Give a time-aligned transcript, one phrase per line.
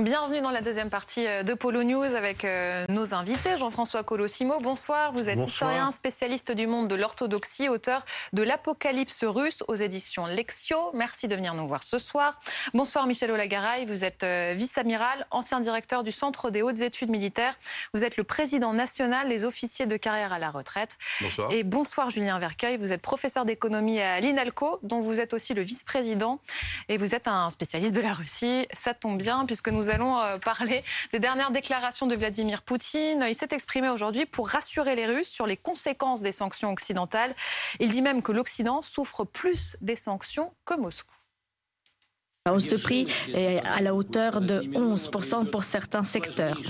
[0.00, 3.56] Bienvenue dans la deuxième partie euh, de Polo News avec euh, nos invités.
[3.56, 5.12] Jean-François Colossimo, bonsoir.
[5.12, 10.90] Vous êtes historien, spécialiste du monde de l'orthodoxie, auteur de l'Apocalypse russe aux éditions Lexio.
[10.94, 12.40] Merci de venir nous voir ce soir.
[12.74, 17.54] Bonsoir Michel Olagaray, vous êtes euh, vice-amiral, ancien directeur du Centre des hautes études militaires.
[17.92, 20.98] Vous êtes le président national des officiers de carrière à la retraite.
[21.20, 21.52] Bonsoir.
[21.52, 25.62] Et bonsoir Julien Vercueil, vous êtes professeur d'économie à l'INALCO, dont vous êtes aussi le
[25.62, 26.40] vice-président.
[26.88, 28.66] Et vous êtes un spécialiste de la Russie.
[28.72, 30.82] Ça tombe bien puisque nous nous allons euh, parler
[31.12, 33.24] des dernières déclarations de Vladimir Poutine.
[33.28, 37.34] Il s'est exprimé aujourd'hui pour rassurer les Russes sur les conséquences des sanctions occidentales.
[37.80, 41.14] Il dit même que l'Occident souffre plus des sanctions que Moscou.
[42.46, 46.60] La hausse de prix est à la hauteur de 11% pour certains secteurs.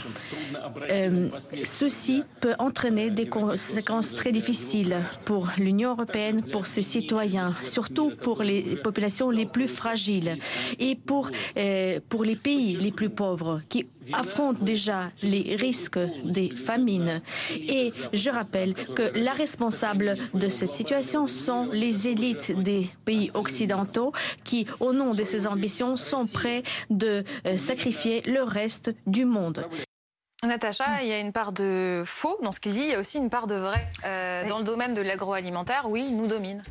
[0.88, 1.28] Euh,
[1.64, 8.44] ceci peut entraîner des conséquences très difficiles pour l'Union européenne, pour ses citoyens, surtout pour
[8.44, 10.38] les populations les plus fragiles
[10.78, 16.50] et pour, euh, pour les pays les plus pauvres qui affrontent déjà les risques des
[16.50, 17.22] famines.
[17.52, 24.12] Et je rappelle que la responsable de cette situation sont les élites des pays occidentaux
[24.44, 29.66] qui, au nom de ces ambitions, sont prêts de euh, sacrifier le reste du monde.
[30.44, 33.00] Natacha, il y a une part de faux dans ce qu'il dit, il y a
[33.00, 33.88] aussi une part de vrai.
[34.04, 36.62] Euh, dans le domaine de l'agroalimentaire, oui, il nous domine.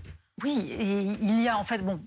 [0.44, 2.02] Oui, et il y a en fait, bon,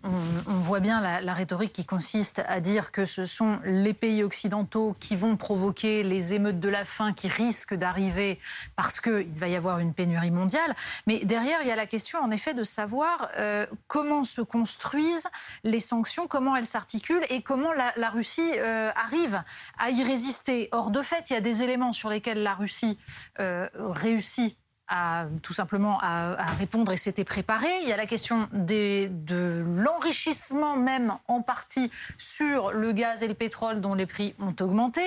[0.47, 4.95] on, voit bien la, rhétorique qui consiste à dire que ce sont les pays occidentaux
[5.01, 8.39] qui vont provoquer les émeutes de la faim qui risquent d'arriver
[8.75, 10.75] parce qu'il va y avoir une pénurie mondiale.
[11.07, 15.29] Mais derrière, il y a la question en effet de savoir euh, comment se construisent
[15.65, 19.43] les sanctions, comment elles s'articulent et comment la, Russie euh, arrive
[19.79, 20.69] à y résister.
[20.73, 22.99] Or, de fait, il y a des éléments sur lesquels la Russie
[23.41, 27.67] euh, réussit à, tout simplement à, répondre et s'était préparé.
[27.83, 33.29] Il y a la question des, de l'enrichissement même en partie sur le gaz et
[33.29, 35.03] le pétrole dont les prix ont augmenté.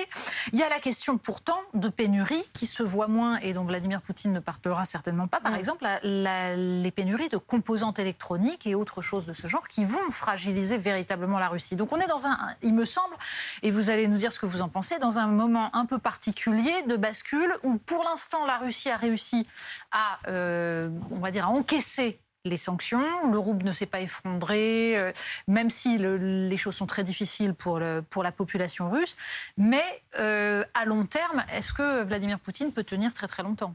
[0.52, 4.02] Il y a la question pourtant de pénurie qui se voit moins et dont Vladimir
[4.02, 5.40] Poutine ne parlera certainement pas.
[5.40, 10.10] Par exemple, les pénuries de composantes électroniques et autres choses de ce genre qui vont
[10.10, 11.76] fragiliser véritablement la Russie.
[11.76, 13.14] Donc on est dans un, il me semble,
[13.62, 15.98] et vous allez nous dire ce que vous en pensez, dans un moment un peu
[15.98, 19.46] particulier de bascule où pour l'instant la Russie a réussi
[19.92, 23.30] à, euh, on va dire, à encaisser les sanctions.
[23.30, 25.12] Le rouble ne s'est pas effondré, euh,
[25.46, 29.16] même si les choses sont très difficiles pour, la population russe.
[29.56, 33.74] Mais euh, à long terme, est-ce que Vladimir Poutine peut tenir très très longtemps?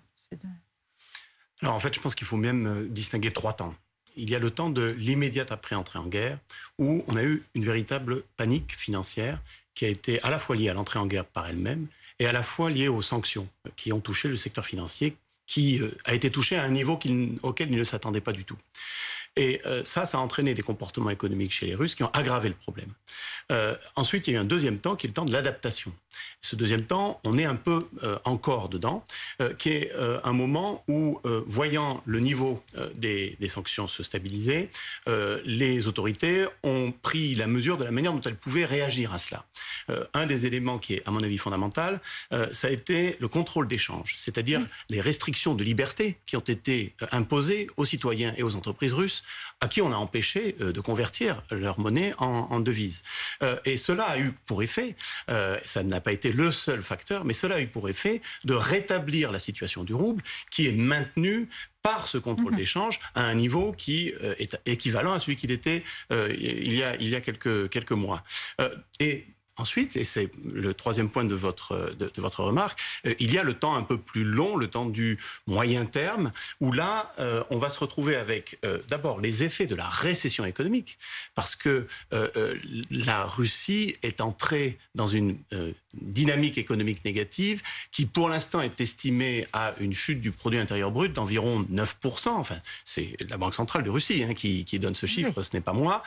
[1.62, 3.76] Alors en fait, je pense qu'il faut même distinguer trois temps.
[4.18, 6.40] Il y a le temps de l'immédiate après-entrée en guerre,
[6.80, 9.42] où on a eu une véritable panique financière
[9.76, 11.88] qui a été à la fois liée à l'entrée en guerre par elle-même
[12.20, 15.18] et à la fois liée aux sanctions qui ont touché le secteur financier
[15.48, 17.00] qui euh, a été touché à un niveau
[17.44, 18.58] auquel il ne s'attendait pas du tout.
[19.36, 22.50] Et euh, ça, ça a entraîné des comportements économiques chez les Russes qui ont aggravé
[22.50, 22.90] le problème.
[23.52, 25.92] Euh, ensuite, il y a eu un deuxième temps qui est le temps de l'adaptation.
[26.42, 27.80] Ce deuxième temps, on est un peu
[28.24, 29.06] encore dedans,
[29.58, 29.92] qui est
[30.24, 32.64] un moment où, voyant le niveau
[32.96, 34.70] des, des, sanctions se stabiliser,
[35.44, 39.44] les autorités ont pris la mesure de la manière dont elles pouvaient réagir à cela.
[40.14, 42.00] un des éléments qui est, à mon avis, fondamental,
[42.54, 47.08] ça a été le contrôle d'échange, c'est-à-dire les restrictions de liberté qui ont été euh,
[47.12, 49.24] imposées aux citoyens et aux entreprises russes,
[49.62, 53.04] à qui on a empêché euh, de convertir leur monnaie en, devise.
[53.44, 54.96] Euh, et cela a eu pour effet,
[55.66, 59.32] ça n'a pas été le seul facteur, mais cela a eu pour effet de rétablir
[59.32, 61.50] la situation du rouble, qui est maintenue
[61.84, 62.58] par ce contrôle mhm.
[62.58, 67.10] d'échange à un niveau qui est équivalent à celui qu'il était il, y a, il
[67.10, 68.24] y a quelques, quelques mois.
[69.00, 73.38] et Ensuite, et c'est le troisième point de votre, de, votre remarque, euh, il y
[73.38, 75.18] a le temps un peu plus long, le temps du
[75.48, 79.76] moyen terme, où là, euh, on va se retrouver avec euh, d'abord les effets de
[79.76, 80.98] la récession économique,
[81.36, 81.88] parce que
[82.92, 85.38] la Russie est entrée dans une
[86.02, 91.12] dynamique économique négative qui, pour l'instant, est estimée à une chute du produit intérieur brut
[91.14, 92.30] d'environ 9%.
[92.30, 95.62] Enfin, c'est la Banque centrale de Russie hein, qui, qui, donne ce chiffre, ce n'est
[95.62, 96.04] pas moi,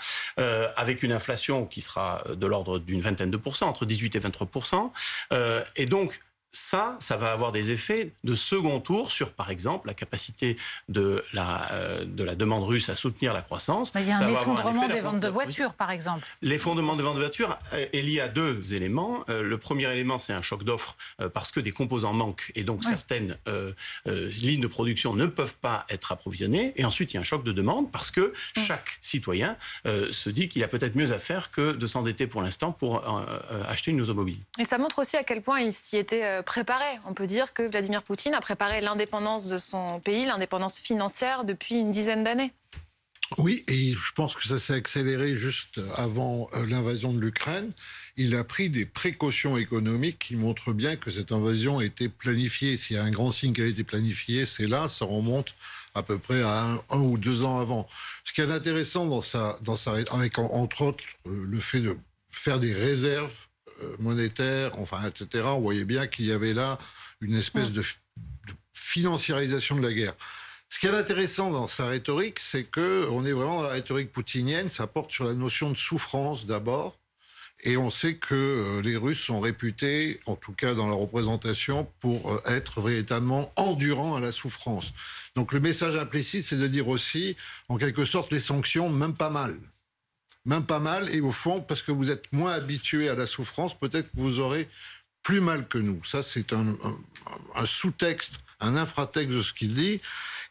[0.77, 4.91] avec une inflation qui sera de l'ordre d'une vingtaine de entre 18 et 23%
[5.33, 6.21] euh, Et donc,
[6.53, 10.57] ça, ça va avoir des effets de second tour sur, par exemple, la capacité
[10.89, 13.93] de la, euh, de la demande russe à soutenir la croissance.
[13.95, 16.27] Il y a un effondrement des ventes de voitures, par exemple.
[16.41, 19.25] L'effondrement des ventes de voitures est lié à deux éléments.
[19.29, 22.65] Euh, le premier élément, c'est un choc d'offres euh, parce que des composants manquent et
[22.65, 23.37] donc certaines
[24.07, 26.73] lignes de production ne peuvent pas être approvisionnées.
[26.77, 30.49] Et ensuite, il y a un choc de demande parce que chaque citoyen se dit
[30.49, 33.05] qu'il a peut-être mieux à faire que de s'endetter pour l'instant pour
[33.69, 34.39] acheter une automobile.
[34.59, 36.85] Et ça montre aussi à quel point il s'y était préparé.
[37.07, 41.77] On peut dire que Vladimir Poutine a préparé l'indépendance de son pays, l'indépendance financière, depuis
[41.77, 42.53] une dizaine d'années.
[43.37, 47.73] Oui, et je pense que ça s'est accéléré juste avant euh, l'invasion de l'Ukraine.
[48.17, 52.79] il a pris des précautions économiques qui montrent bien que cette invasion été planifiée.
[52.79, 55.55] S'il y a un grand signe qui a été planifié, c'est là, ça remonte
[55.95, 57.87] à peu près à un, ou deux ans avant.
[58.25, 61.99] Ce qui est intéressant dans sa, dans avec entre autres euh, le fait de
[62.31, 63.35] faire des réserves
[63.83, 65.45] euh, monétaires, enfin, etc.
[65.47, 66.79] On voyait bien qu'il y avait là
[67.21, 70.15] une espèce de, de financiarisation de la guerre.
[70.69, 74.13] Ce qui est intéressant dans sa rhétorique, c'est que on est vraiment dans la rhétorique
[74.13, 74.69] poutinienne.
[74.69, 76.99] Ça porte sur la notion de souffrance d'abord,
[77.65, 81.91] et on sait que euh, les Russes sont réputés, en tout cas dans la représentation,
[82.01, 84.93] pour euh, être véritablement endurants à la souffrance.
[85.35, 87.37] Donc le message implicite, c'est de dire aussi,
[87.69, 89.57] en quelque sorte, les sanctions, même pas mal.
[90.45, 93.79] Même pas mal, et au fond, parce que vous êtes moins habitués à la souffrance,
[93.79, 94.69] peut-être que vous aurez
[95.23, 96.03] plus mal que nous.
[96.05, 96.77] Ça, c'est un,
[97.55, 100.01] un sous-texte, un infratexte de ce qu'il dit.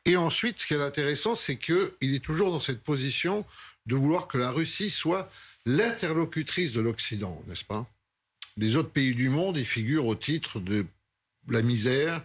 [0.06, 3.46] Et ensuite, ce qui est intéressant, c'est qu'il est toujours dans cette position
[3.88, 5.30] de vouloir que la Russie soit
[5.66, 7.86] l'interlocutrice de l'Occident, n'est-ce pas?
[8.56, 10.86] Les autres pays du monde, ils figurent au titre de
[11.50, 12.24] la misère,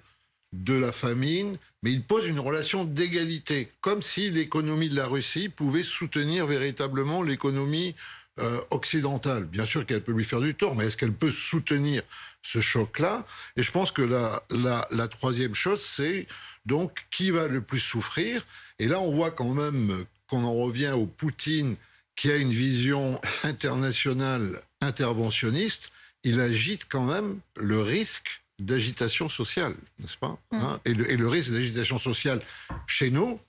[0.53, 5.49] de la famine, mais ils posent une relation d'égalité, comme si l'économie de la Russie
[5.49, 7.95] pouvait soutenir véritablement l'économie
[8.39, 9.45] euh, occidentale.
[9.45, 12.03] Bien sûr qu'elle peut lui faire du tort, mais est-ce qu'elle peut soutenir
[12.43, 13.27] ce choc-là?
[13.57, 14.43] Et je pense que la,
[14.91, 16.27] la troisième chose, c'est
[16.67, 18.47] donc qui va le plus souffrir.
[18.79, 21.77] Et là, on voit quand même qu'on en revient au Poutine
[22.17, 25.91] qui a une vision internationale interventionniste,
[26.25, 30.57] il agite quand même le risque d'agitation sociale, n'est-ce pas mmh.
[30.57, 32.41] hein et, le, risque d'agitation sociale
[32.87, 33.41] chez nous,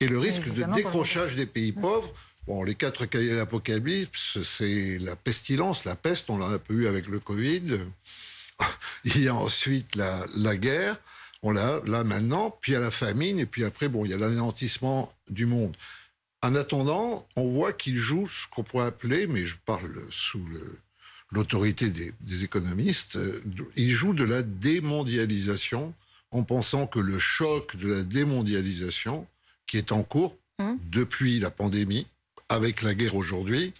[0.00, 1.80] et le risque de décrochage des pays mmh.
[1.80, 2.12] pauvres.
[2.46, 6.86] Bon, les quatre cahiers d'Apocalypse, c'est la pestilence, la peste, on l'a un peu eu
[6.86, 7.80] avec le Covid.
[9.04, 10.96] Il y a ensuite la, la guerre,
[11.42, 14.10] on l'a là maintenant, puis il y a la famine, et puis après, bon, il
[14.10, 15.74] y a l'anéantissement du monde.
[16.42, 20.44] En attendant, on voit qu'il joue ce qu'on pourrait appeler, mais je parle sous
[21.32, 23.42] l'autorité des, économistes, euh,
[23.76, 25.94] il joue de la démondialisation
[26.30, 29.26] en pensant que le choc de la démondialisation,
[29.66, 30.74] qui est en cours mmh.
[30.90, 32.06] depuis la pandémie,
[32.48, 33.72] avec la guerre aujourd'hui,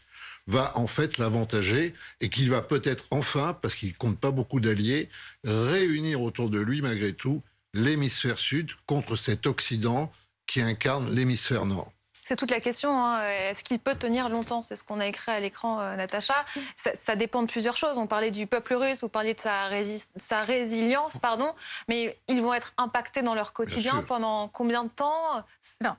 [0.47, 5.09] va en fait l'avantager et qu'il va peut-être enfin, parce qu'il compte pas beaucoup d'alliés,
[5.45, 7.43] réunir autour de lui malgré tout
[7.75, 10.13] l'hémisphère sud contre cet Occident
[10.47, 11.93] qui incarne l'hémisphère nord.
[12.31, 12.97] C'est toute la question.
[12.97, 13.29] Hein.
[13.29, 14.63] Est-ce qu'il peut tenir longtemps?
[14.63, 16.37] C'est ce qu'on a écrit à l'écran, euh, Natacha.
[16.77, 17.99] Ça, dépend de plusieurs choses.
[17.99, 19.69] On parlait du peuple russe, vous parliez de sa,
[20.15, 21.53] sa résilience, pardon.
[21.89, 25.43] Mais ils vont être impactés dans leur quotidien pendant combien de temps?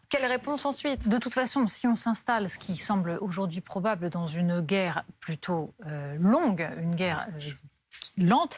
[0.08, 1.10] Quelle réponse ensuite?
[1.10, 5.74] De toute façon, si on s'installe, ce qui semble aujourd'hui probable, dans une guerre plutôt
[5.86, 8.58] euh, longue, une guerre euh, lente,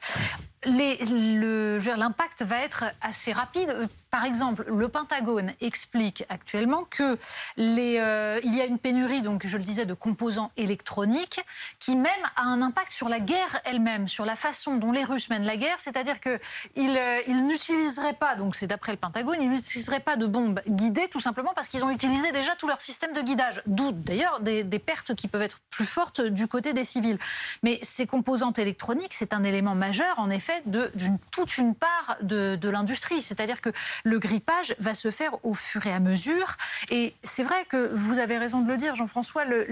[0.66, 3.90] l'impact va être assez rapide.
[4.14, 7.18] Par exemple, le Pentagone explique actuellement que
[7.58, 11.42] euh, y a une pénurie, donc je le disais, de composants électroniques,
[11.80, 15.30] qui même a un impact sur la guerre elle-même, sur la façon dont les Russes
[15.32, 15.80] mènent la guerre.
[15.80, 16.40] C'est-à-dire qu'ils
[16.78, 21.20] euh, n'utiliseraient pas, donc c'est d'après le Pentagone, ils n'utiliseraient pas de bombes guidées, tout
[21.20, 23.64] simplement parce qu'ils ont utilisé déjà tout leur système de guidage.
[23.66, 27.18] D'où d'ailleurs des, pertes qui peuvent être plus fortes du côté des civils.
[27.64, 30.92] Mais ces composantes électroniques, c'est un élément majeur, en effet, de
[31.32, 33.22] toute une part de, l'industrie.
[33.22, 33.70] C'est-à-dire que
[34.04, 36.56] le grippage va se faire au fur et à mesure.
[36.90, 39.66] Et c'est vrai que vous avez raison de le dire, Jean-François, le,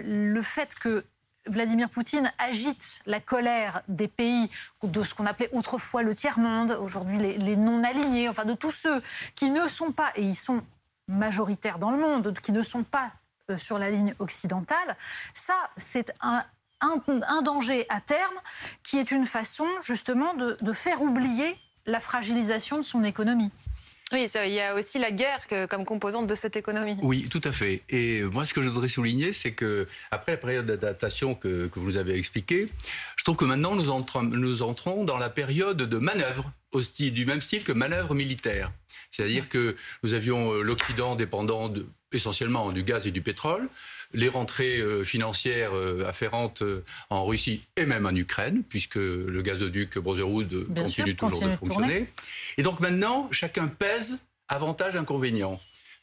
[0.00, 1.04] le, fait que
[1.46, 4.50] Vladimir Poutine agite la colère des pays
[4.82, 9.02] de ce qu'on appelait autrefois le tiers-monde, aujourd'hui les, non-alignés, enfin de tous ceux
[9.34, 10.62] qui ne sont pas, et ils sont
[11.08, 13.12] majoritaires dans le monde, qui ne sont pas
[13.50, 14.96] euh, sur la ligne occidentale,
[15.34, 16.44] ça c'est un,
[16.80, 18.34] un, danger à terme
[18.82, 21.56] qui est une façon justement de faire oublier
[21.86, 23.50] la fragilisation de son économie.
[24.12, 26.96] Oui, il y a aussi la guerre comme composante de cette économie.
[27.00, 27.82] Oui, tout à fait.
[27.88, 31.78] Et moi, ce que je voudrais souligner, c'est que après la période d'adaptation que, que,
[31.78, 32.66] vous avez expliquée,
[33.14, 37.12] je trouve que maintenant nous entrons, nous entrons dans la période de manœuvre, au style,
[37.12, 38.72] du même style que manœuvre militaire.
[39.12, 43.68] C'est-à-dire que nous avions euh, l'Occident dépendant de, essentiellement du gaz et du pétrole
[44.12, 49.40] les rentrées euh, financières euh, afférentes euh, en Russie et même en Ukraine, puisque le
[49.42, 52.06] gazoduc Brotherhood continue toujours de fonctionner.
[52.58, 54.96] Et donc maintenant, chacun pèse avantage,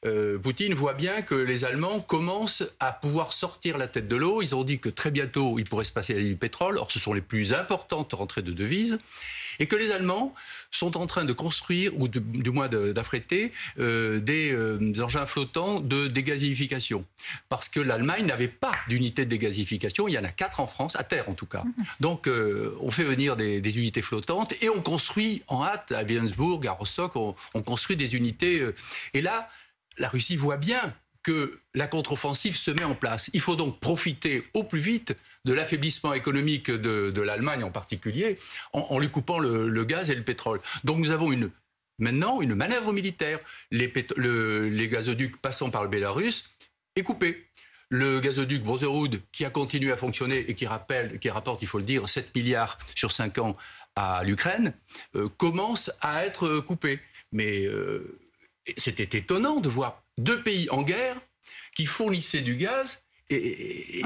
[0.04, 0.39] inconvénient.
[0.39, 4.42] Poutine voit bien que les Allemands commencent à pouvoir sortir la tête de l'eau.
[4.42, 6.77] Ils ont dit que très bientôt, il pourrait se passer du pétrole.
[6.77, 8.98] Or, ce sont les plus importantes rentrées de devises
[9.60, 10.34] et que les Allemands
[10.72, 15.80] sont en train de construire, ou du moins d'affréter, euh, des, euh, des, engins flottants
[15.80, 17.06] de dégazéification.
[17.50, 20.96] Parce que l'Allemagne n'avait pas d'unité de dégazéification, il y en a quatre en France,
[20.96, 21.63] à terre en tout cas.
[21.63, 21.86] Mhm.
[22.01, 26.04] Donc euh, on fait venir des, des, unités flottantes et on construit en hâte, à
[26.04, 28.62] Wilhelmsburg, à Rostock, on, on construit des unités.
[29.13, 29.48] et là,
[29.98, 30.94] la Russie voit bien
[31.27, 33.30] que la contre-offensive se met en place.
[33.34, 35.13] Il faut donc profiter au plus vite
[35.44, 38.39] de l'affaiblissement économique de, l'Allemagne en particulier,
[38.72, 40.62] en, lui coupant le, gaz et le pétrole.
[40.86, 41.34] Donc nous avons
[42.00, 43.39] maintenant une manœuvre militaire.
[43.72, 43.92] Les,
[44.89, 46.50] gazoducs passant par le Bélarus
[46.96, 47.46] est coupé.
[47.89, 52.08] Le gazoduc Brotherhood, qui a continué à fonctionner et qui rapporte, il faut le dire,
[52.08, 53.58] 7 milliards sur 5 ans
[53.96, 54.74] à l'Ukraine,
[55.16, 57.01] euh, commence à être coupé.
[57.34, 58.18] Mais euh,
[58.75, 61.19] c'était étonnant de voir deux pays en guerre
[61.75, 64.01] qui fournissaient du gaz et,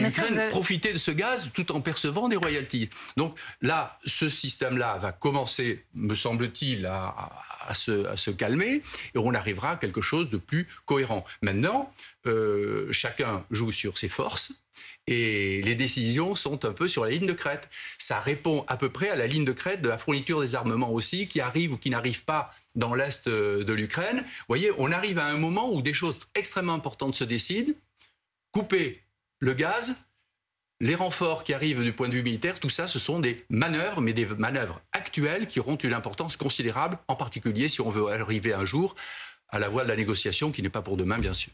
[0.00, 2.88] l'Ukraine profiter de ce gaz tout en percevant des royalties.
[3.16, 8.82] Donc là, ce système-là va commencer, me semble-t-il, à, se, calmer
[9.14, 11.24] et on arrivera à quelque chose de plus cohérent.
[11.42, 11.92] Maintenant,
[12.26, 14.52] euh, chacun joue sur ses forces
[15.06, 17.68] et les décisions sont un peu sur la ligne de crête.
[17.98, 20.92] Ça répond à peu près à la ligne de crête de la fourniture des armements
[20.92, 24.20] aussi, qui arrivent ou qui n'arrivent pas dans l'est euh, de l'Ukraine.
[24.20, 27.72] Vous voyez, on arrive à un moment où des choses extrêmement importantes se décident.
[28.52, 29.02] Couper
[29.40, 29.96] le gaz,
[30.80, 34.00] les renforts qui arrivent du point de vue militaire, tout ça, ce sont des manœuvres,
[34.00, 38.52] mais des manœuvres actuelles qui auront une importance considérable, en particulier si on veut arriver
[38.52, 38.94] un jour
[39.48, 41.52] à la voie de la négociation, qui n'est pas pour demain, bien sûr.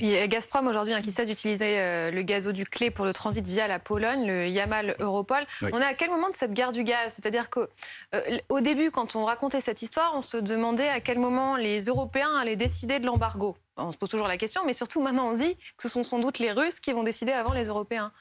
[0.00, 3.78] Gazprom aujourd'hui hein, qui cesse d'utiliser euh, le gazoduc clé pour le transit via la
[3.78, 5.44] Pologne, le Yamal Europol.
[5.62, 7.14] On est à quel moment de cette guerre du gaz?
[7.14, 7.66] C'est-à-dire qu'au
[8.14, 12.34] euh, début, quand on racontait cette histoire, on se demandait à quel moment les Européens
[12.36, 15.56] allaient décider de l'embargo on se pose toujours la question, mais surtout maintenant on dit
[15.76, 18.12] que ce sont sans doute les Russes qui vont décider avant les Européens.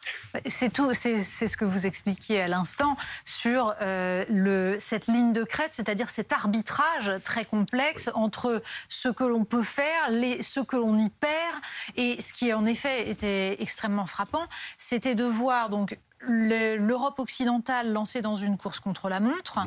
[0.48, 5.74] C'est tout, c'est ce que vous expliquiez à l'instant sur euh, cette ligne de crête,
[5.74, 10.98] c'est-à-dire cet arbitrage très complexe entre ce que l'on peut faire, les, ce que l'on
[10.98, 11.55] y perd,
[11.95, 14.45] et ce qui en effet était extrêmement frappant,
[14.77, 19.60] c'était de voir donc l'Europe occidentale lancée dans une course contre la montre,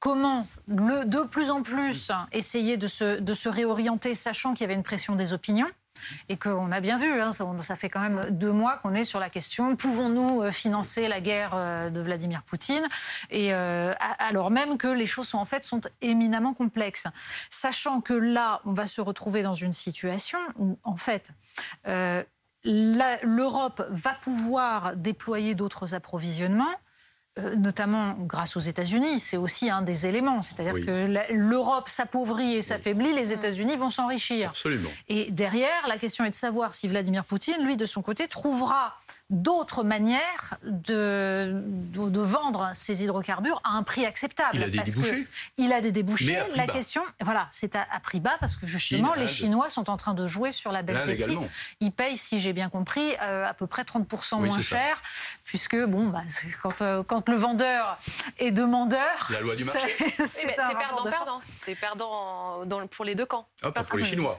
[0.00, 5.14] comment de plus en plus essayer de se, réorienter, sachant qu'il y avait une pression
[5.14, 5.68] des opinions
[6.30, 9.20] et qu'on a bien vu, hein, ça, fait quand même deux mois qu'on est sur
[9.20, 12.88] la question pouvons-nous euh, financer la guerre euh, de Vladimir Poutine
[13.28, 17.06] Et euh, alors même que les choses sont en fait sont éminemment complexes,
[17.50, 21.32] sachant que là on va se retrouver dans une situation où en fait
[22.64, 26.76] l'Europe va pouvoir déployer d'autres approvisionnements
[27.56, 30.42] notamment grâce aux États-Unis, c'est aussi un des éléments.
[30.42, 34.50] C'est-à-dire que l'Europe s'appauvrit et s'affaiblit, les États-Unis vont s'enrichir.
[34.50, 34.90] Absolument.
[35.08, 38.96] Et derrière, la question est de savoir si Vladimir Poutine, lui, de son côté, trouvera
[39.30, 41.62] d'autres manières de,
[41.94, 44.56] de, vendre ces hydrocarbures à un prix acceptable.
[44.56, 45.26] Il a des débouchés.
[45.56, 46.38] Il a des débouchés.
[46.56, 50.14] La question, voilà, c'est à, prix bas parce que justement, les Chinois sont en train
[50.14, 51.38] de jouer sur la baisse des prix.
[51.80, 55.00] Ils payent, si j'ai bien compris, euh, à peu près 30% moins cher,
[55.44, 56.22] puisque bon, bah,
[56.62, 57.98] quand, euh, quand le vendeur
[58.38, 61.40] est demandeur, la loi du marché, c'est perdant-perdant.
[61.58, 63.48] C'est perdant pour les deux camps.
[63.62, 64.36] Ah, pas pour les Chinois.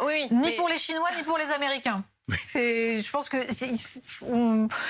[0.00, 2.04] oui, ni pour les Chinois ni pour les Américains.
[2.28, 3.36] Je pense que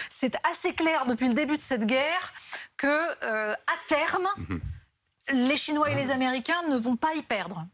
[0.08, 2.32] c'est assez clair depuis le début de cette guerre
[2.76, 4.60] que euh, à terme, mhm.
[5.46, 7.66] les Chinois et les Américains ne vont pas y perdre.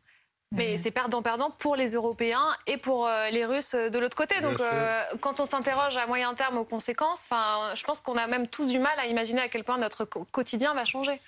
[0.55, 4.43] Mais c'est perdant-perdant pour les Européens et pour euh, les Russes de l'autre côté.
[4.43, 8.47] Donc, euh, quand on s'interroge à moyen terme aux conséquences, je pense qu'on a même
[8.47, 11.19] tous du mal à imaginer à quel point notre quotidien va changer.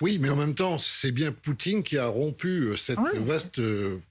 [0.00, 3.60] Oui, mais en même temps, c'est bien Poutine qui a rompu cette vaste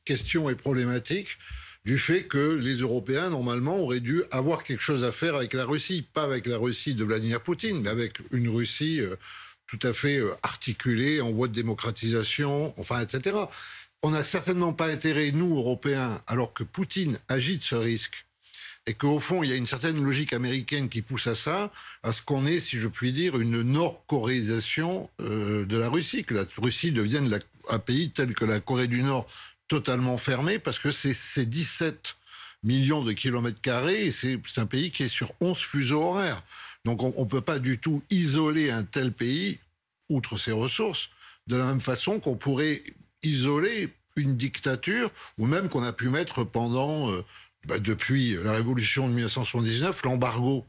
[0.06, 1.40] question et problématique
[1.86, 5.66] du fait que les Européens, normalement, auraient dû avoir quelque chose à faire avec la
[5.66, 6.06] Russie.
[6.14, 9.16] Pas avec la Russie de Vladimir Poutine, mais avec une Russie euh,
[9.68, 13.38] tout à fait euh, articulée, en voie de démocratisation, enfin, etc.
[14.04, 18.26] On n'a certainement pas intérêt, nous, Européens, alors que Poutine agite ce risque,
[18.88, 21.72] et qu'au fond, il y a une certaine logique américaine qui pousse à ça,
[22.04, 26.34] à ce qu'on ait, si je puis dire, une nord-coréisation euh, de la Russie, que
[26.34, 29.28] la Russie devienne un pays tel que la Corée du Nord
[29.72, 32.18] totalement fermé parce que c'est 17
[32.62, 36.44] millions de kilomètres carrés et c'est un pays qui est sur 11 fuseaux horaires.
[36.84, 39.60] Donc on ne peut pas du tout isoler un tel pays,
[40.10, 41.10] outre ses ressources,
[41.48, 42.84] de la même façon qu'on pourrait
[43.24, 47.24] isoler une dictature ou même qu'on a pu mettre pendant, euh,
[47.66, 50.68] bah, depuis la révolution de 1979, l'embargo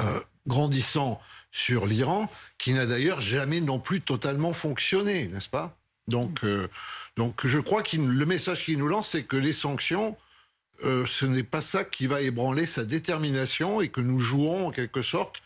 [0.00, 1.20] euh, grandissant
[1.52, 5.78] sur l'Iran, qui n'a d'ailleurs jamais non plus totalement fonctionné, n'est-ce pas?
[6.08, 6.68] Donc euh,
[7.16, 10.16] donc je crois que le message qu'il nous lance, c'est que les sanctions,
[10.84, 14.70] euh, ce n'est pas ça qui va ébranler sa détermination et que nous jouons en
[14.70, 15.42] quelque sorte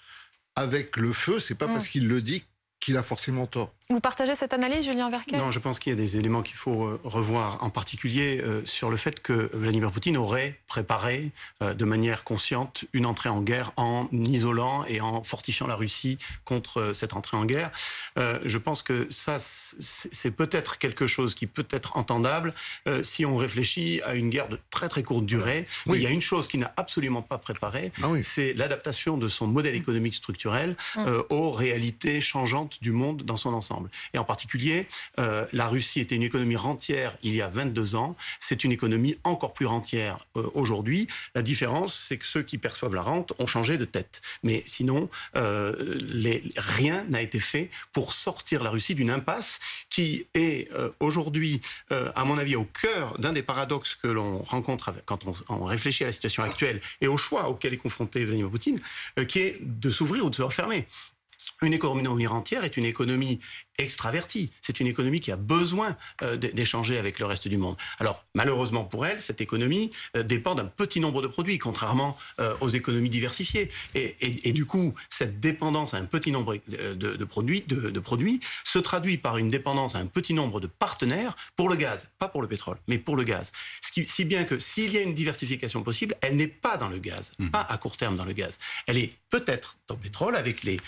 [0.57, 1.39] avec le feu.
[1.39, 1.73] C'est pas mm.
[1.73, 2.45] parce qu'il le dit
[2.89, 3.71] qu'il a forcément tort.
[3.91, 5.37] Vous partagez cette analyse, Julien Verquet?
[5.37, 8.63] Non, je pense qu'il y a des éléments qu'il faut euh, revoir, en particulier euh,
[8.65, 11.31] sur le fait que Vladimir Poutine aurait préparé
[11.63, 16.17] euh, de manière consciente une entrée en guerre en isolant et en fortifiant la Russie
[16.47, 17.71] contre cette entrée en guerre.
[18.17, 22.55] je pense que ça, c'est peut-être quelque chose qui peut être entendable
[23.03, 25.67] si on réfléchit à une guerre de très très courte durée.
[25.87, 29.29] Mais il y a une chose qu'il n'a absolument pas préparée, ah c'est l'adaptation de
[29.29, 31.07] son modèle économique structurel mmh.
[31.31, 33.91] aux réalités changeantes du monde dans son ensemble.
[34.15, 34.87] Et en particulier,
[35.19, 38.17] euh, la Russie était une économie rentière il y a 22 ans.
[38.41, 41.09] C'est une économie encore plus rentière euh, aujourd'hui.
[41.35, 44.21] La différence, c'est que ceux qui perçoivent la rente ont changé de tête.
[44.43, 45.97] Mais sinon, euh,
[46.57, 50.69] rien n'a été fait pour sortir la Russie d'une impasse qui est
[51.01, 56.05] aujourd'hui, à mon avis, au cœur d'un des paradoxes que l'on rencontre quand on, réfléchit
[56.05, 58.81] à la situation actuelle et au choix auquel est confronté Vladimir Poutine,
[59.29, 60.87] qui est de s'ouvrir ou de se refermer.
[61.63, 63.41] Une économie rentière est une économie
[63.79, 64.51] extravertie.
[64.61, 67.77] C'est une économie qui a besoin euh, d'échanger avec le reste du monde.
[68.01, 72.55] Alors, malheureusement pour elle, cette économie euh, dépend d'un petit nombre de produits, contrairement euh,
[72.61, 73.71] aux économies diversifiées.
[73.95, 79.17] Et, du coup, cette dépendance à un petit nombre de, produits, de, produits se traduit
[79.17, 82.49] par une dépendance à un petit nombre de partenaires pour le gaz, pas pour le
[82.49, 83.53] pétrole, mais pour le gaz.
[83.81, 86.89] Ce qui, si bien que s'il y a une diversification possible, elle n'est pas dans
[86.89, 87.51] le gaz, mmh.
[87.51, 88.59] pas à court terme dans le gaz.
[88.87, 90.81] Elle est peut-être dans le pétrole avec les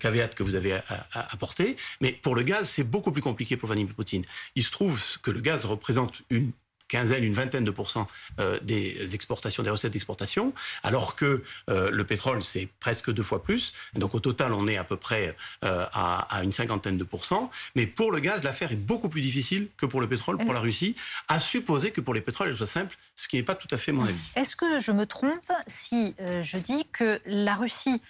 [0.00, 0.80] caveats que vous avez
[1.12, 4.24] apportés, mais pour le gaz, c'est beaucoup plus compliqué pour Vladimir Poutine.
[4.54, 6.52] Il se trouve que le gaz représente une
[6.88, 8.06] quinzaine, une vingtaine de pourcents
[8.38, 13.42] euh, des exportations, des recettes d'exportation, alors que euh, le pétrole, c'est presque deux fois
[13.42, 13.74] plus.
[13.94, 17.50] Donc au total, on est à peu près euh, à, une cinquantaine de pourcents.
[17.74, 20.60] Mais pour le gaz, l'affaire est beaucoup plus difficile que pour le pétrole, pour la
[20.60, 20.94] Russie,
[21.28, 23.76] à supposer que pour les pétroles, elle soit simple, ce qui n'est pas tout à
[23.76, 24.18] fait mon avis.
[24.36, 28.02] Est-ce que je me trompe si je dis que la Russie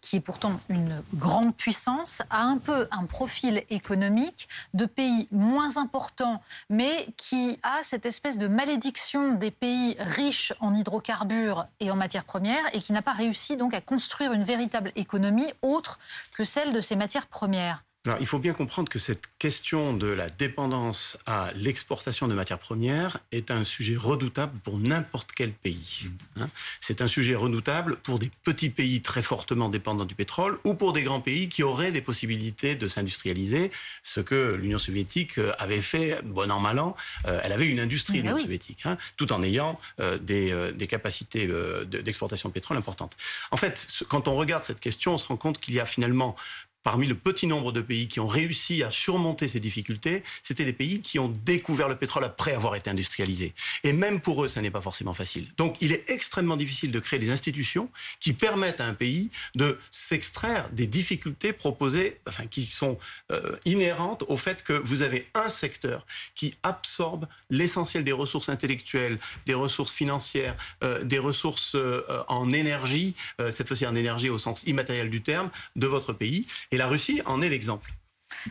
[0.00, 5.76] qui est pourtant une grande puissance, a un peu un profil économique de pays moins
[5.76, 11.96] important, mais qui a cette espèce de malédiction des pays riches en hydrocarbures et en
[11.96, 15.98] matières premières, et qui n'a pas réussi donc à construire une véritable économie autre
[16.36, 17.84] que celle de ces matières premières.
[18.04, 22.58] Alors, il faut bien comprendre que cette question de la dépendance à l'exportation de matières
[22.58, 26.08] premières est un sujet redoutable pour n'importe quel pays.
[26.36, 26.48] Hein.
[26.80, 30.92] C'est un sujet redoutable pour des petits pays très fortement dépendants du pétrole ou pour
[30.92, 33.70] des grands pays qui auraient des possibilités de s'industrialiser,
[34.02, 36.96] ce que l'Union soviétique euh, avait fait, bon an, mal an.
[37.26, 41.48] Euh, elle avait une industrie, l'Union soviétique, hein, tout en ayant euh, des, des, capacités
[41.86, 43.16] d'exportation de pétrole importantes.
[43.52, 46.34] En fait, quand on regarde cette question, on se rend compte qu'il y a finalement
[46.82, 50.72] parmi le petit nombre de pays qui ont réussi à surmonter ces difficultés, c'était des
[50.72, 53.54] pays qui ont découvert le pétrole après avoir été industrialisés.
[53.84, 55.48] Et même pour eux, ça n'est pas forcément facile.
[55.56, 57.88] Donc il est extrêmement difficile de créer des institutions
[58.20, 62.98] qui permettent à un pays de s'extraire des difficultés proposées, enfin qui sont
[63.30, 69.18] euh, inhérentes au fait que vous avez un secteur qui absorbe l'essentiel des ressources intellectuelles,
[69.46, 73.14] des ressources financières, euh, des ressources euh, en énergie,
[73.50, 77.22] cette fois-ci en énergie au sens immatériel du terme, de votre pays et la Russie
[77.26, 77.92] en est l'exemple.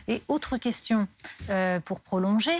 [0.08, 1.08] Et autre question
[1.50, 2.54] euh, pour prolonger.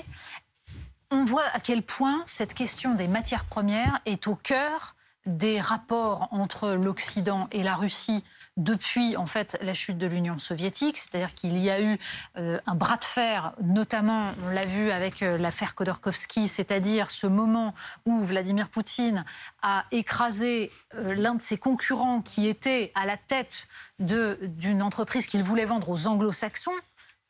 [1.11, 6.29] On voit à quel point cette question des matières premières est au cœur des rapports
[6.33, 8.25] entre l'Occident et la Russie
[8.57, 11.99] depuis en fait la chute de l'Union soviétique, c'est-à-dire qu'il y a eu
[12.37, 17.27] euh, un bras de fer, notamment on l'a vu avec euh, l'affaire Khodorkovsky, c'est-à-dire ce
[17.27, 19.25] moment où Vladimir Poutine
[19.63, 23.67] a écrasé euh, l'un de ses concurrents qui était à la tête
[23.99, 26.73] d'une entreprise qu'il voulait vendre aux anglo-saxons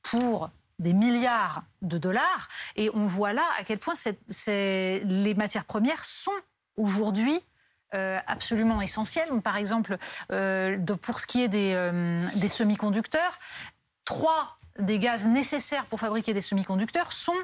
[0.03, 2.49] pour des milliards de dollars.
[2.75, 3.95] Et on voit là à quel point
[4.49, 6.33] les matières premières sont
[6.77, 7.41] aujourd'hui
[8.27, 9.29] absolument essentiels.
[9.43, 9.97] Par exemple,
[10.31, 13.39] euh, pour ce qui est des, euh, des semi-conducteurs,
[14.05, 17.37] trois des gaz nécessaires pour fabriquer des semi-conducteurs sont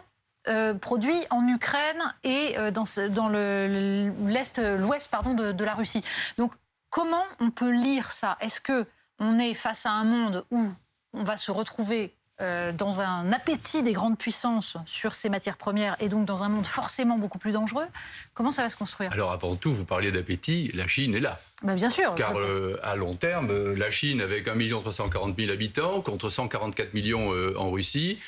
[0.80, 6.02] produits en Ukraine et dans, dans l'est, l'ouest pardon de, de, la Russie.
[6.38, 6.54] Donc,
[6.88, 8.38] comment on peut lire ça?
[8.40, 8.86] Est-ce que
[9.18, 10.70] on est face à un monde où
[11.12, 15.96] on va se retrouver euh, dans un appétit des grandes puissances sur ces matières premières
[15.98, 17.86] et donc dans un monde forcément beaucoup plus dangereux,
[18.32, 19.12] comment ça va se construire?
[19.12, 21.40] Alors avant tout, vous parliez d'appétit, la Chine est là.
[21.64, 22.14] Bah bien sûr.
[22.14, 26.94] Car euh, à long terme, euh, la Chine avec 1 340 000 habitants contre 144
[26.94, 28.20] millions en Russie,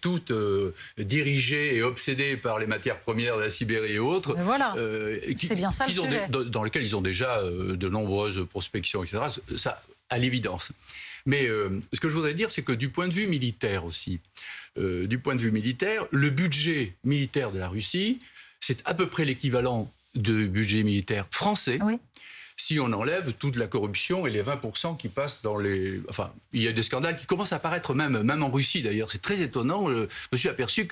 [0.00, 0.32] toutes
[0.96, 4.36] dirigées et obsédées par les matières premières de la Sibérie et autres.
[4.38, 4.74] Voilà.
[5.36, 6.28] C'est bien ça le sujet.
[6.28, 9.18] dans lequel ils ont déjà de nombreuses prospections, etc.
[9.56, 10.72] Ça, à l'évidence.
[11.28, 14.20] Mais euh, ce que je voudrais dire, c'est que du point de vue militaire aussi,
[14.78, 18.18] euh, du point de vue militaire, le budget militaire de la Russie,
[18.60, 21.80] c'est à peu près l'équivalent du budget militaire français.
[22.56, 26.00] si on enlève toute la corruption et les 20% qui passent dans les...
[26.08, 29.10] Enfin, il y a des scandales qui commencent à apparaître même, même en Russie d'ailleurs.
[29.12, 29.90] C'est très étonnant.
[29.90, 30.88] Je me suis aperçu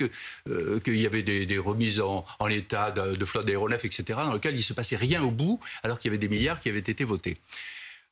[0.47, 4.33] euh, qu'il y avait des, remises en, en état de, de flotte d'aéronefs, etc., dans
[4.35, 6.69] lesquelles il ne se passait rien au bout, alors qu'il y avait des milliards qui
[6.69, 7.37] avaient été votés.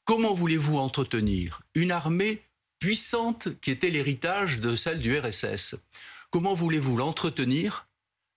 [0.06, 2.44] Comment voulez-vous entretenir une armée
[2.78, 5.76] puissante qui était l'héritage de celle du RSS
[6.30, 7.88] Comment voulez-vous l'entretenir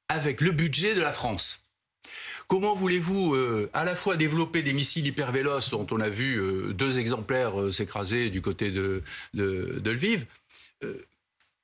[0.08, 1.60] avec le budget de la France?
[2.46, 6.36] Comment voulez-vous euh, à la fois développer des missiles hyper véloces dont on a vu
[6.36, 9.02] euh, deux exemplaires euh, s'écraser du côté de,
[9.34, 10.24] Lviv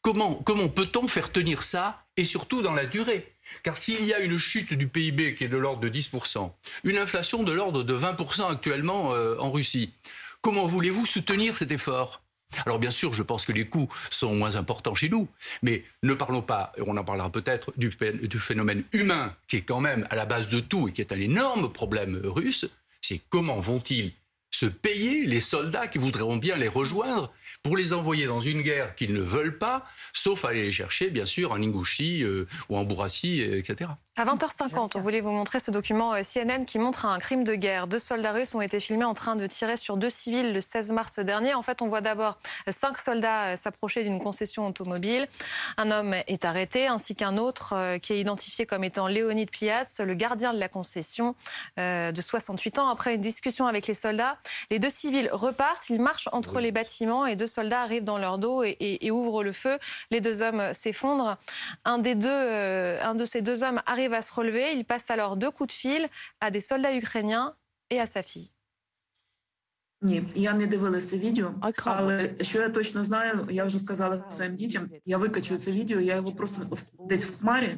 [0.03, 3.34] comment peut-on faire tenir ça et surtout dans la durée?
[3.63, 6.51] Car s'il y a une chute du PIB qui est de l'ordre de 10%,
[6.85, 9.93] une inflation de l'ordre de 20% actuellement en Russie,
[10.41, 12.25] comment voulez-vous soutenir cet effort?
[12.67, 15.29] Alors bien sûr, je pense que les coûts sont moins importants chez nous,
[15.63, 17.91] mais ne parlons pas, on en parlera peut-être, du,
[18.39, 21.21] phénomène humain qui est quand même à la base de tout et qui est un
[21.21, 22.67] énorme problème russe,
[23.01, 24.13] c'est comment vont-ils
[24.55, 27.33] se payer les soldats qui voudraient bien les rejoindre
[27.65, 31.27] pour les envoyer dans une guerre qu'ils ne veulent pas, sauf aller les chercher, bien
[31.27, 33.91] sûr, en Ingouchi euh, ou en Bourassi, etc.
[34.17, 37.57] À 20h50, on voulait vous montrer ce document euh, CNN qui montre un crime de
[37.57, 37.89] guerre.
[37.89, 40.93] Deux soldats russes ont été filmés en train de tirer sur deux civils le 16
[40.93, 41.53] mars dernier.
[41.55, 42.39] En fait, on voit d'abord
[42.71, 45.27] cinq soldats euh, s'approcher d'une concession automobile.
[45.79, 49.99] Un homme est arrêté, ainsi qu'un autre euh, qui est identifié comme étant Léonid Pliatz,
[49.99, 51.35] le gardien de la concession
[51.77, 52.89] de 68 ans.
[52.89, 54.39] Après une discussion avec les soldats,
[54.72, 58.38] les deux civils repartent, ils marchent entre les bâtiments et deux soldats arrivent dans leur
[58.38, 59.78] dos et, ouvrent le feu.
[60.12, 61.38] Les deux hommes s'effondrent.
[61.86, 62.40] Un des deux,
[63.12, 64.74] un de ces deux hommes arrive va se relever.
[64.74, 66.10] Il passe alors deux coups de fil
[66.42, 67.56] à des soldats ukrainiens
[67.90, 68.52] et à sa fille.
[70.02, 74.90] Ні, я не дивилася відео, але що я точно знаю, я вже сказала своїм дітям.
[75.06, 76.78] Я викачу це відео, я його просто
[77.10, 77.78] десь в хмарі.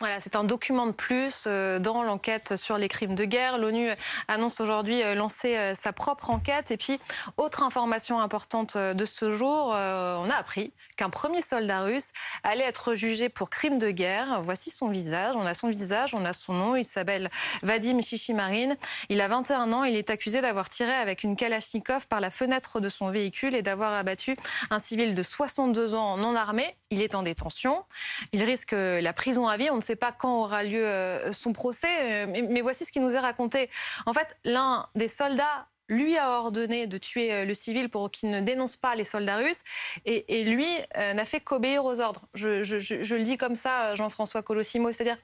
[0.00, 3.58] voilà, c'est un document de plus euh, dans l'enquête sur les crimes de guerre.
[3.58, 3.90] L'ONU
[4.28, 6.70] annonce aujourd'hui euh, lancer euh, sa propre enquête.
[6.70, 6.98] Et puis,
[7.36, 12.12] autre information importante de ce jour, on a appris qu'un premier soldat russe
[12.44, 14.40] allait être jugé pour crime de guerre.
[14.40, 15.36] Voici son visage.
[15.36, 16.76] On a son visage, on a son nom.
[16.76, 17.28] Il s'appelle
[17.62, 18.76] Vadim Shishimarin.
[19.10, 19.84] Il a 21 ans.
[19.84, 23.62] Il est accusé d'avoir tiré avec une Kalachnikov par la fenêtre de son véhicule et
[23.62, 24.36] d'avoir abattu
[24.70, 26.74] un civil de 62 ans non armé.
[26.92, 27.84] Il est en détention.
[28.32, 29.70] Il risque la prison à vie.
[29.70, 32.98] On ne sait pas quand aura lieu euh, son procès, euh, mais, voici ce qui
[32.98, 33.70] nous est raconté.
[34.06, 38.30] En fait, l'un des soldats lui a ordonné de tuer euh, le civil pour qu'il
[38.30, 39.62] ne dénonce pas les soldats russes,
[40.04, 42.22] et, lui n'a fait qu'obéir aux ordres.
[42.34, 45.18] Je, le dis comme ça, Jean-François Colossimo, c'est-à-dire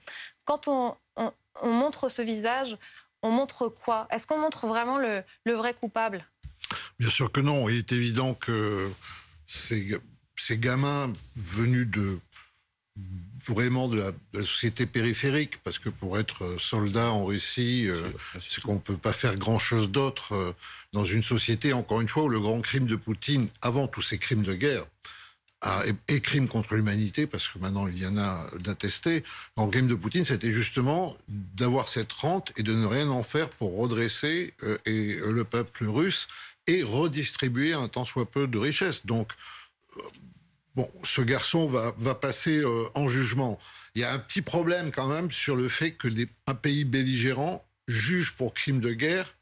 [0.45, 0.97] quand on,
[1.65, 2.77] montre ce visage,
[3.23, 4.07] on montre quoi?
[4.11, 6.25] Est-ce qu'on montre vraiment le, vrai coupable?
[7.01, 7.69] Bien sûr que non.
[7.69, 8.91] Il est évident que
[9.47, 9.99] ces,
[10.37, 12.19] ces gamins venus de
[13.49, 18.75] vraiment de la, société périphérique, parce que pour être soldat en Russie, euh, c'est qu'on
[18.75, 20.53] ne peut pas faire grand-chose d'autre euh,
[20.93, 24.19] dans une société, encore une fois, où le grand crime de Poutine, avant tous ces
[24.19, 24.85] crimes de guerre,
[26.09, 29.23] et, crimes contre l'humanité, parce que maintenant il y en a d'attestés, le
[29.57, 33.49] grand crime de Poutine, c'était justement d'avoir cette rente et de ne rien en faire
[33.49, 36.29] pour redresser euh, et, le peuple russe
[36.67, 39.07] et redistribuer un tant soit peu de richesses.
[39.07, 39.33] Donc,
[40.75, 43.59] Bon, ce garçon va, va passer euh, en jugement.
[43.95, 46.09] Il y a un petit problème quand même sur le fait que
[46.47, 49.37] un pays belligérant juge pour crime de guerre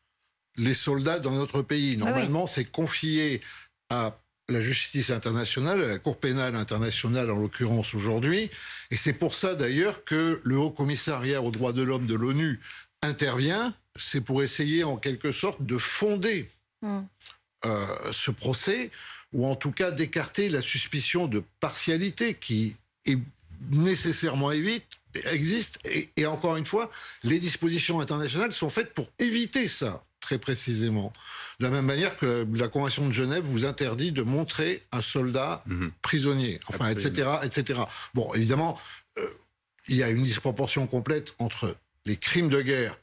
[0.56, 1.96] les soldats dans notre pays.
[2.00, 3.40] Ah Normalement, c'est confié
[3.90, 4.16] à
[4.48, 8.50] la justice internationale, à la Cour pénale internationale en l'occurrence aujourd'hui.
[8.90, 12.60] Et c'est pour ça d'ailleurs que le Haut Commissariat aux droits de l'homme de l'ONU
[13.02, 13.74] intervient.
[13.96, 16.50] C'est pour essayer en quelque sorte de fonder
[16.82, 17.00] hmm.
[17.64, 18.90] euh, ce procès
[19.34, 23.18] ou en tout cas d'écarter la suspicion de partialité qui est
[23.70, 24.86] nécessairement évite,
[25.30, 25.78] existe.
[26.16, 26.90] Et, encore une fois,
[27.22, 31.12] les dispositions internationales sont faites pour éviter ça, très précisément.
[31.60, 35.62] De la même manière que la, Convention de Genève vous interdit de montrer un soldat
[35.66, 35.92] mhm.
[36.00, 37.80] prisonnier, enfin, etc., etc.
[38.14, 38.78] Bon, évidemment,
[39.18, 39.26] euh,
[39.88, 42.98] il y a une disproportion complète entre les crimes de guerre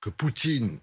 [0.00, 0.78] que Poutine,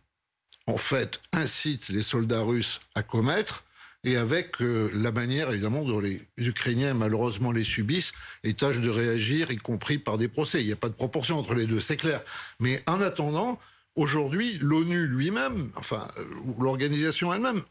[0.67, 3.63] en fait, incite les soldats russes à commettre
[4.06, 8.13] et avec euh, la manière évidemment dont les Ukrainiens malheureusement les subissent
[8.44, 10.62] et tâchent de réagir, y compris par des procès.
[10.62, 12.22] Il n'y a pas de proportion entre les deux, c'est clair.
[12.60, 13.60] Mais en attendant,
[13.96, 16.26] aujourd'hui, l'ONU lui-même, enfin euh,
[16.60, 17.63] l'organisation elle-même,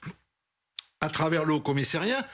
[1.00, 2.26] à travers le Haut Commissariat,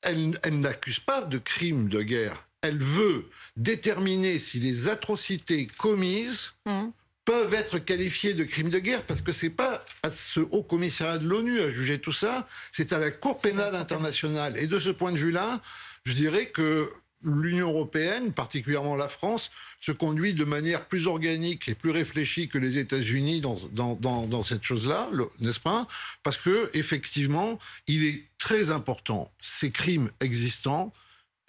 [0.00, 2.48] elle, elle n'accuse pas de crimes de guerre.
[2.62, 6.86] Elle veut déterminer si les atrocités commises mmh
[7.26, 9.75] peuvent être qualifiés de crimes de guerre parce que c'est pas
[10.06, 13.74] à ce haut commissariat de l'ONU à juger tout ça, c'est à la Cour pénale
[13.74, 14.56] internationale.
[14.56, 15.60] Et de ce point de vue-là,
[16.04, 16.90] je dirais que
[17.24, 22.58] l'Union européenne, particulièrement la France, se conduit de manière plus organique et plus réfléchie que
[22.58, 25.08] les États-Unis dans, dans, dans, cette chose-là,
[25.40, 25.88] n'est-ce pas?
[26.22, 30.92] Parce que effectivement, il est très important, ces crimes existants,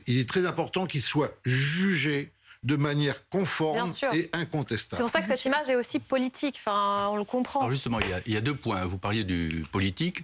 [0.07, 2.31] il est très important qu'ils soient jugés
[2.63, 4.97] de manière conforme et incontestable.
[4.97, 7.61] C'est pour ça que cette image est aussi politique, enfin, on le comprend.
[7.61, 8.85] Alors justement, il y a, deux points.
[8.85, 10.21] Vous parliez du politique.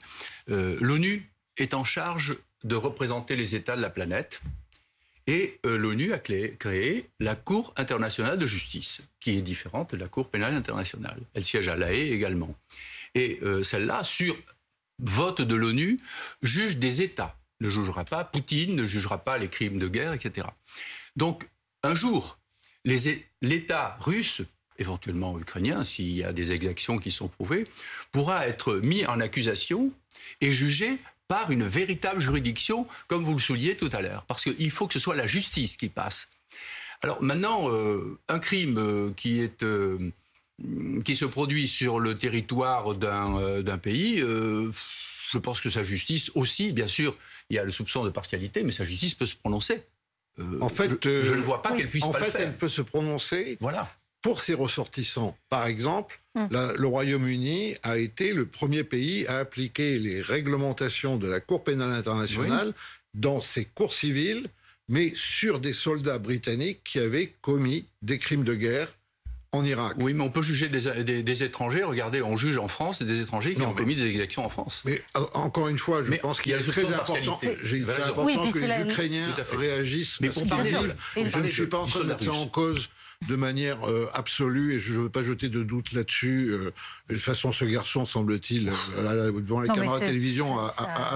[0.49, 4.41] Euh, L'ONU est en charge de représenter les États de la planète.
[5.25, 10.07] Et euh, l'ONU a créé, la Cour internationale de justice, qui est différente de la
[10.07, 11.21] Cour pénale internationale.
[11.33, 12.53] Elle siège à La Haye également.
[13.15, 14.35] Et euh, celle-là, sur
[14.99, 15.97] vote de l'ONU,
[16.41, 17.37] juge des États.
[17.61, 20.47] Ne jugera pas Poutine, ne jugera pas les crimes de guerre, etc.
[21.15, 21.47] Donc,
[21.83, 22.39] un jour,
[22.85, 24.41] l'État russe,
[24.77, 27.67] éventuellement ukrainien, s'il y a des exactions qui sont prouvées,
[28.11, 29.93] pourra être mis en accusation
[30.41, 34.25] et jugé par une véritable juridiction, comme vous le souliez tout à l'heure.
[34.25, 36.29] Parce qu'il faut que ce soit la justice qui passe.
[37.01, 39.49] Alors maintenant, euh, un crime euh, qui.
[39.61, 39.97] Euh,
[41.03, 46.87] qui se produit sur le territoire d'un pays, je pense que sa justice aussi, bien
[46.87, 47.17] sûr,
[47.49, 49.83] il y a le soupçon de partialité, mais sa justice peut se prononcer.
[50.61, 52.41] En fait, je, ne vois pas qu'elle puisse en pas fait, le faire.
[52.41, 53.57] elle peut se prononcer.
[53.59, 53.89] Voilà
[54.23, 55.37] pour ses ressortissants.
[55.49, 56.47] Par exemple, hum.
[56.49, 61.91] le Royaume-Uni a été le premier pays à appliquer les réglementations de la Cour pénale
[61.91, 62.73] internationale
[63.13, 64.47] dans ses cours civiles,
[64.87, 68.87] mais sur des soldats britanniques qui avaient commis des crimes de guerre
[69.53, 69.93] en Irak.
[69.99, 71.83] Oui, mais on peut juger des, étrangers.
[71.83, 74.81] Regardez, on juge en France des étrangers qui ont commis des exactions en France.
[74.85, 78.59] Mais euh, encore une fois, je pense qu'il est très important, j'ai très important que
[78.59, 80.19] les Ukrainiens réagissent.
[80.19, 80.73] Mais pour parler,
[81.15, 82.89] je ne suis pas en train de mettre ça en cause
[83.27, 86.49] de manière euh, absolue, et je ne veux pas jeter de doute là-dessus.
[86.51, 86.71] Euh,
[87.09, 90.67] de toute façon, ce garçon, semble-t-il, euh, devant les caméras de télévision, a,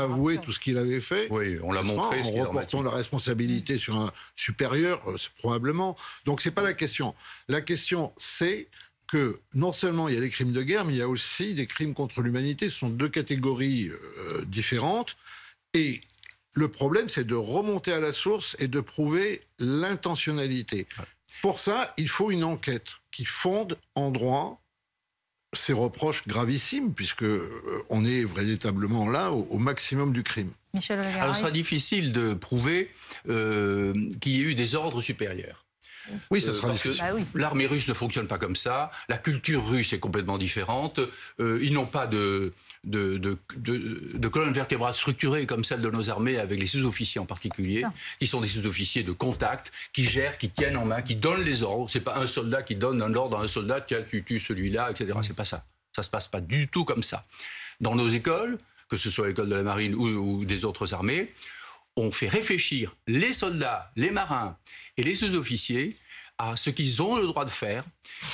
[0.02, 1.28] avoué tout ce qu'il avait fait.
[1.32, 2.22] Oui, on l'a montré.
[2.22, 5.02] En reportant la responsabilité sur un supérieur,
[5.40, 5.96] probablement.
[6.26, 7.16] Donc, c'est pas la question.
[7.48, 8.68] La question, c'est
[9.08, 11.56] que non seulement il y a des crimes de guerre, mais il y a aussi
[11.56, 12.70] des crimes contre l'humanité.
[12.70, 13.90] Ce sont deux catégories
[14.48, 15.16] différentes.
[15.74, 16.02] Et
[16.54, 20.88] le problème, c'est de remonter à la source et de prouver l'intentionnalité.
[21.42, 24.62] Pour ça, il faut une enquête qui fonde en droit
[25.54, 30.52] ces reproches gravissimes, puisque euh, on est véritablement là au, maximum du crime.
[30.74, 32.90] Michel Alors, ce sera difficile de prouver
[33.28, 35.67] euh, qu'il y ait eu des ordres supérieurs.
[36.32, 37.02] Oui, ça euh, sera difficile.
[37.02, 38.92] Bah l'armée russe ne fonctionne pas comme ça.
[39.10, 41.00] La culture russe est complètement différente.
[41.40, 42.52] ils n'ont pas de,
[42.84, 47.26] de, de, de, colonne vertébrale structurée comme celle de nos armées, avec les sous-officiers en
[47.26, 47.84] particulier,
[48.20, 51.64] qui sont des sous-officiers de contact, qui gèrent, qui tiennent en main, qui donnent les
[51.64, 51.90] ordres.
[51.90, 54.92] C'est pas un soldat qui donne un ordre à un soldat, tiens, tu tues celui-là,
[54.92, 55.20] etc.
[55.24, 55.66] C'est pas ça.
[55.96, 57.26] Ça se passe pas du tout comme ça.
[57.82, 58.58] Dans nos écoles,
[58.90, 61.32] que ce soit l'école de la marine ou, ou des autres armées,
[61.98, 64.58] on fait réfléchir les soldats, les marins
[64.96, 65.98] et les sous-officiers
[66.38, 67.84] à ce qu'ils ont le droit de faire.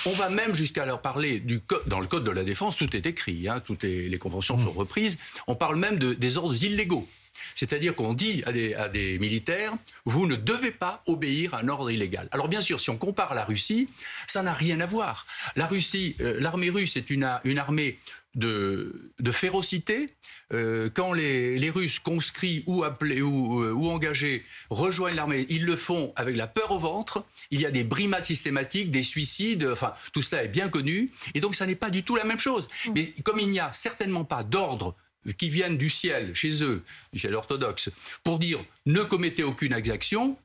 [0.05, 2.93] On va même jusqu'à leur parler du code, dans le code de la défense, tout
[2.95, 5.17] est écrit, hein, toutes les, conventions sont reprises.
[5.47, 7.07] On parle même de, des ordres illégaux.
[7.55, 9.73] C'est-à-dire qu'on dit à des, à des, militaires,
[10.05, 12.27] vous ne devez pas obéir à un ordre illégal.
[12.31, 13.89] Alors bien sûr, si on compare la Russie,
[14.27, 15.25] ça n'a rien à voir.
[15.55, 17.97] La Russie, euh, l'armée russe est une, une armée
[18.35, 20.07] de, férocité.
[20.53, 25.65] Euh, quand les, les, Russes conscrits ou appelés ou, euh, ou engagés rejoignent l'armée, ils
[25.65, 27.25] le font avec la peur au ventre.
[27.51, 29.67] Il y a des brimades systématiques, des suicides.
[29.71, 31.09] Enfin, tout cela est bien connu.
[31.33, 32.67] Et donc, ça n'est pas du tout la même chose.
[32.95, 34.95] Mais comme il n'y a certainement pas d'ordre
[35.37, 36.83] qui viennent du ciel, chez eux,
[37.15, 37.89] chez l'orthodoxe,
[38.23, 40.37] pour dire ne commettez aucune exaction,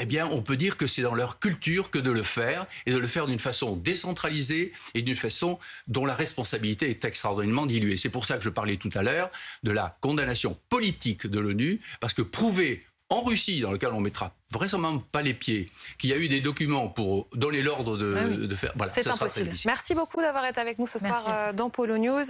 [0.00, 2.92] eh bien, on peut dire que c'est dans leur culture que de le faire et
[2.92, 7.96] de le faire d'une façon décentralisée et d'une façon dont la responsabilité est extraordinairement diluée.
[7.96, 9.30] C'est pour ça que je parlais tout à l'heure
[9.62, 14.34] de la condamnation politique de l'ONU, parce que prouver en Russie, dans lequel on mettra
[14.50, 15.66] vraisemblablement pas les pieds,
[15.98, 18.72] qu'il y a eu des documents pour donner l'ordre de, ah faire.
[18.76, 19.50] Voilà, c'est impossible.
[19.66, 22.24] Merci beaucoup d'avoir été avec nous ce soir euh, dans Polo News.